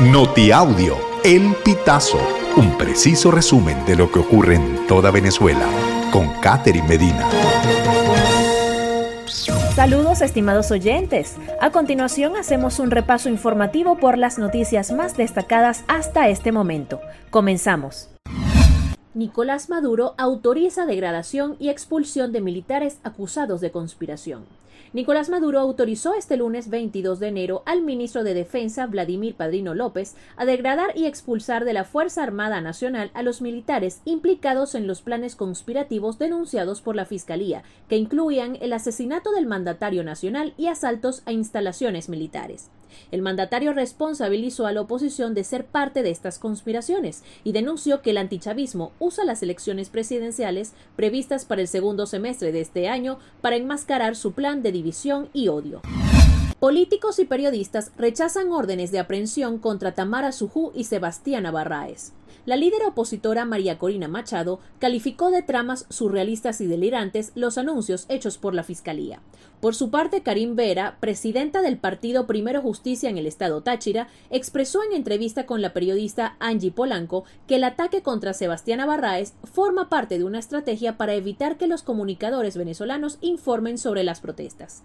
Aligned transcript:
Notiaudio, 0.00 0.94
El 1.24 1.54
Pitazo, 1.64 2.18
un 2.58 2.76
preciso 2.76 3.30
resumen 3.30 3.82
de 3.86 3.96
lo 3.96 4.12
que 4.12 4.18
ocurre 4.18 4.56
en 4.56 4.86
toda 4.86 5.10
Venezuela, 5.10 5.66
con 6.12 6.28
Catherine 6.42 6.86
Medina. 6.86 7.26
Saludos 9.74 10.20
estimados 10.20 10.70
oyentes. 10.70 11.36
A 11.62 11.70
continuación 11.70 12.36
hacemos 12.36 12.78
un 12.78 12.90
repaso 12.90 13.30
informativo 13.30 13.96
por 13.96 14.18
las 14.18 14.38
noticias 14.38 14.92
más 14.92 15.16
destacadas 15.16 15.82
hasta 15.88 16.28
este 16.28 16.52
momento. 16.52 17.00
Comenzamos. 17.30 18.10
Nicolás 19.14 19.70
Maduro 19.70 20.14
autoriza 20.18 20.84
degradación 20.84 21.56
y 21.58 21.70
expulsión 21.70 22.32
de 22.32 22.42
militares 22.42 22.98
acusados 23.02 23.62
de 23.62 23.70
conspiración. 23.70 24.44
Nicolás 24.92 25.28
Maduro 25.28 25.60
autorizó 25.60 26.14
este 26.14 26.36
lunes 26.36 26.70
22 26.70 27.20
de 27.20 27.28
enero 27.28 27.62
al 27.66 27.82
ministro 27.82 28.24
de 28.24 28.34
Defensa, 28.34 28.86
Vladimir 28.86 29.34
Padrino 29.34 29.74
López, 29.74 30.14
a 30.36 30.44
degradar 30.44 30.96
y 30.96 31.06
expulsar 31.06 31.64
de 31.64 31.72
la 31.72 31.84
Fuerza 31.84 32.22
Armada 32.22 32.60
Nacional 32.60 33.10
a 33.14 33.22
los 33.22 33.42
militares 33.42 34.00
implicados 34.04 34.74
en 34.74 34.86
los 34.86 35.02
planes 35.02 35.36
conspirativos 35.36 36.18
denunciados 36.18 36.80
por 36.80 36.96
la 36.96 37.04
Fiscalía, 37.04 37.62
que 37.88 37.96
incluían 37.96 38.56
el 38.60 38.72
asesinato 38.72 39.32
del 39.32 39.46
mandatario 39.46 40.04
nacional 40.04 40.54
y 40.56 40.66
asaltos 40.66 41.22
a 41.26 41.32
instalaciones 41.32 42.08
militares. 42.08 42.70
El 43.10 43.22
mandatario 43.22 43.72
responsabilizó 43.72 44.66
a 44.66 44.72
la 44.72 44.80
oposición 44.80 45.34
de 45.34 45.44
ser 45.44 45.66
parte 45.66 46.02
de 46.02 46.10
estas 46.10 46.38
conspiraciones 46.38 47.22
y 47.44 47.52
denunció 47.52 48.02
que 48.02 48.10
el 48.10 48.18
antichavismo 48.18 48.92
usa 48.98 49.24
las 49.24 49.42
elecciones 49.42 49.90
presidenciales 49.90 50.72
previstas 50.96 51.44
para 51.44 51.60
el 51.60 51.68
segundo 51.68 52.06
semestre 52.06 52.52
de 52.52 52.60
este 52.60 52.88
año 52.88 53.18
para 53.40 53.56
enmascarar 53.56 54.16
su 54.16 54.32
plan 54.32 54.62
de 54.62 54.65
división 54.72 55.28
y 55.32 55.48
odio. 55.48 55.80
Políticos 56.58 57.18
y 57.18 57.26
periodistas 57.26 57.92
rechazan 57.98 58.50
órdenes 58.50 58.90
de 58.90 58.98
aprehensión 58.98 59.58
contra 59.58 59.94
Tamara 59.94 60.32
Sujú 60.32 60.72
y 60.74 60.84
Sebastián 60.84 61.44
Barraes. 61.52 62.14
La 62.46 62.56
líder 62.56 62.82
opositora 62.86 63.44
María 63.44 63.76
Corina 63.76 64.08
Machado 64.08 64.60
calificó 64.78 65.30
de 65.30 65.42
tramas 65.42 65.84
surrealistas 65.90 66.62
y 66.62 66.66
delirantes 66.66 67.32
los 67.34 67.58
anuncios 67.58 68.06
hechos 68.08 68.38
por 68.38 68.54
la 68.54 68.62
Fiscalía. 68.62 69.20
Por 69.60 69.74
su 69.74 69.90
parte, 69.90 70.22
Karim 70.22 70.56
Vera, 70.56 70.96
presidenta 70.98 71.60
del 71.60 71.76
partido 71.76 72.26
Primero 72.26 72.62
Justicia 72.62 73.10
en 73.10 73.18
el 73.18 73.26
estado 73.26 73.62
Táchira, 73.62 74.08
expresó 74.30 74.82
en 74.82 74.94
entrevista 74.94 75.44
con 75.44 75.60
la 75.60 75.74
periodista 75.74 76.36
Angie 76.38 76.70
Polanco 76.70 77.24
que 77.46 77.56
el 77.56 77.64
ataque 77.64 78.00
contra 78.00 78.32
Sebastián 78.32 78.86
Barraes 78.86 79.34
forma 79.44 79.90
parte 79.90 80.16
de 80.16 80.24
una 80.24 80.38
estrategia 80.38 80.96
para 80.96 81.14
evitar 81.14 81.58
que 81.58 81.66
los 81.66 81.82
comunicadores 81.82 82.56
venezolanos 82.56 83.18
informen 83.20 83.76
sobre 83.76 84.04
las 84.04 84.20
protestas. 84.20 84.84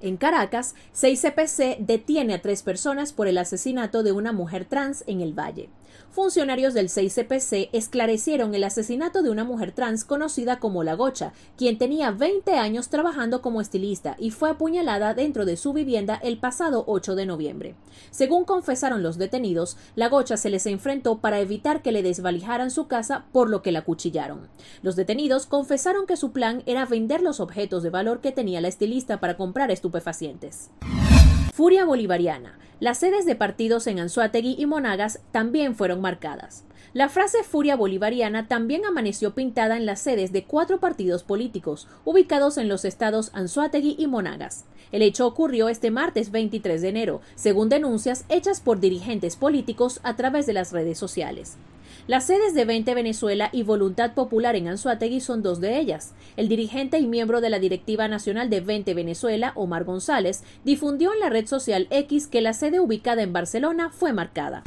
En 0.00 0.16
Caracas, 0.16 0.74
6CPC 0.94 1.78
detiene 1.78 2.34
a 2.34 2.40
tres 2.40 2.62
personas 2.62 3.12
por 3.12 3.28
el 3.28 3.36
asesinato 3.36 4.02
de 4.02 4.12
una 4.12 4.32
mujer 4.32 4.64
trans 4.64 5.04
en 5.06 5.20
el 5.20 5.38
Valle. 5.38 5.68
Funcionarios 6.10 6.74
del 6.74 6.88
6CPC 6.88 7.70
esclarecieron 7.72 8.54
el 8.54 8.64
asesinato 8.64 9.22
de 9.22 9.30
una 9.30 9.44
mujer 9.44 9.72
trans 9.72 10.04
conocida 10.04 10.58
como 10.58 10.82
La 10.82 10.94
Gocha, 10.94 11.32
quien 11.56 11.78
tenía 11.78 12.10
20 12.10 12.54
años 12.54 12.88
trabajando 12.88 13.42
como 13.42 13.60
estilista 13.60 14.16
y 14.18 14.30
fue 14.30 14.50
apuñalada 14.50 15.14
dentro 15.14 15.44
de 15.44 15.56
su 15.56 15.72
vivienda 15.72 16.20
el 16.22 16.38
pasado 16.38 16.84
8 16.86 17.14
de 17.14 17.26
noviembre. 17.26 17.74
Según 18.10 18.44
confesaron 18.44 19.02
los 19.02 19.18
detenidos, 19.18 19.76
La 19.94 20.08
Gocha 20.08 20.36
se 20.36 20.50
les 20.50 20.66
enfrentó 20.66 21.18
para 21.18 21.40
evitar 21.40 21.82
que 21.82 21.92
le 21.92 22.02
desvalijaran 22.02 22.70
su 22.70 22.86
casa, 22.88 23.26
por 23.32 23.48
lo 23.48 23.62
que 23.62 23.72
la 23.72 23.82
cuchillaron. 23.82 24.48
Los 24.82 24.96
detenidos 24.96 25.46
confesaron 25.46 26.06
que 26.06 26.16
su 26.16 26.32
plan 26.32 26.62
era 26.66 26.86
vender 26.86 27.22
los 27.22 27.40
objetos 27.40 27.82
de 27.82 27.90
valor 27.90 28.20
que 28.20 28.32
tenía 28.32 28.60
la 28.60 28.68
estilista 28.68 29.20
para 29.20 29.36
comprar 29.36 29.70
estupefacientes. 29.70 30.70
Furia 31.60 31.84
Bolivariana. 31.84 32.58
Las 32.80 32.96
sedes 32.96 33.26
de 33.26 33.36
partidos 33.36 33.86
en 33.86 33.98
Anzuategui 33.98 34.56
y 34.58 34.64
Monagas 34.64 35.20
también 35.30 35.74
fueron 35.74 36.00
marcadas. 36.00 36.64
La 36.94 37.10
frase 37.10 37.42
Furia 37.42 37.76
Bolivariana 37.76 38.48
también 38.48 38.86
amaneció 38.86 39.34
pintada 39.34 39.76
en 39.76 39.84
las 39.84 40.00
sedes 40.00 40.32
de 40.32 40.44
cuatro 40.44 40.80
partidos 40.80 41.22
políticos, 41.22 41.86
ubicados 42.06 42.56
en 42.56 42.70
los 42.70 42.86
estados 42.86 43.30
Anzuategui 43.34 43.94
y 43.98 44.06
Monagas. 44.06 44.64
El 44.90 45.02
hecho 45.02 45.26
ocurrió 45.26 45.68
este 45.68 45.90
martes 45.90 46.30
23 46.30 46.80
de 46.80 46.88
enero, 46.88 47.20
según 47.34 47.68
denuncias 47.68 48.24
hechas 48.30 48.62
por 48.62 48.80
dirigentes 48.80 49.36
políticos 49.36 50.00
a 50.02 50.16
través 50.16 50.46
de 50.46 50.54
las 50.54 50.72
redes 50.72 50.96
sociales. 50.96 51.58
Las 52.06 52.26
sedes 52.26 52.54
de 52.54 52.64
20 52.64 52.94
Venezuela 52.94 53.50
y 53.52 53.62
Voluntad 53.62 54.14
Popular 54.14 54.56
en 54.56 54.68
Anzuategui 54.68 55.20
son 55.20 55.42
dos 55.42 55.60
de 55.60 55.78
ellas. 55.78 56.12
El 56.36 56.48
dirigente 56.48 56.98
y 56.98 57.06
miembro 57.06 57.40
de 57.40 57.50
la 57.50 57.58
Directiva 57.58 58.08
Nacional 58.08 58.50
de 58.50 58.60
20 58.60 58.94
Venezuela, 58.94 59.52
Omar 59.54 59.84
González, 59.84 60.42
difundió 60.64 61.12
en 61.12 61.20
la 61.20 61.30
red 61.30 61.46
social 61.46 61.86
X 61.90 62.26
que 62.26 62.40
la 62.40 62.52
sede 62.52 62.80
ubicada 62.80 63.22
en 63.22 63.32
Barcelona 63.32 63.90
fue 63.90 64.12
marcada. 64.12 64.64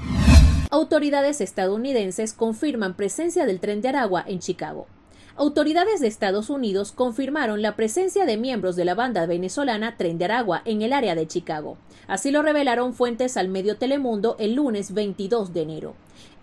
Autoridades 0.70 1.40
estadounidenses 1.42 2.34
confirman 2.34 2.96
presencia 2.96 3.46
del 3.46 3.60
tren 3.60 3.82
de 3.82 3.90
Aragua 3.90 4.24
en 4.26 4.40
Chicago. 4.40 4.88
Autoridades 5.36 6.00
de 6.00 6.08
Estados 6.08 6.52
Unidos 6.52 6.92
confirmaron 6.92 7.64
la 7.64 7.76
presencia 7.76 8.26
de 8.26 8.38
miembros 8.38 8.76
de 8.76 8.86
la 8.86 8.94
banda 8.94 9.26
venezolana 9.26 9.98
Tren 9.98 10.20
de 10.20 10.26
Aragua 10.26 10.62
en 10.66 10.84
el 10.84 10.94
área 10.94 11.16
de 11.16 11.28
Chicago. 11.28 11.78
Así 12.08 12.30
lo 12.30 12.44
revelaron 12.44 12.94
fuentes 12.94 13.36
al 13.36 13.48
medio 13.48 13.78
Telemundo 13.78 14.36
el 14.38 14.54
lunes 14.54 14.94
22 14.94 15.52
de 15.52 15.62
enero. 15.64 15.96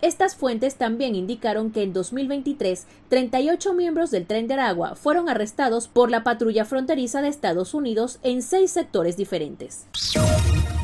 Estas 0.03 0.35
fuentes 0.35 0.77
también 0.77 1.15
indicaron 1.15 1.71
que 1.71 1.83
en 1.83 1.93
2023 1.93 2.87
38 3.09 3.75
miembros 3.75 4.11
del 4.11 4.27
Tren 4.27 4.47
de 4.47 4.55
Aragua 4.55 4.95
fueron 4.95 5.29
arrestados 5.29 5.89
por 5.89 6.11
la 6.11 6.25
patrulla 6.25 6.65
fronteriza 6.65 7.21
de 7.21 7.29
Estados 7.29 7.75
Unidos 7.75 8.19
en 8.23 8.43
seis 8.43 8.71
sectores 8.71 9.17
diferentes. 9.17 9.87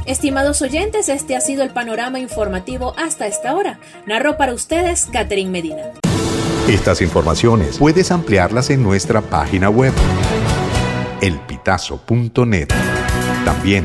Estimados 0.04 0.62
oyentes, 0.62 1.08
este 1.08 1.34
ha 1.34 1.40
sido 1.40 1.62
el 1.62 1.70
panorama 1.70 2.20
informativo 2.20 2.94
hasta 2.96 3.26
esta 3.26 3.56
hora. 3.56 3.80
Narró 4.06 4.36
para 4.36 4.54
ustedes 4.54 5.06
Catherine 5.12 5.50
Medina. 5.50 5.92
Estas 6.68 7.00
informaciones 7.00 7.78
puedes 7.78 8.10
ampliarlas 8.10 8.70
en 8.70 8.82
nuestra 8.82 9.20
página 9.20 9.70
web 9.70 9.92
elpitazo.net. 11.20 12.68
También 13.44 13.84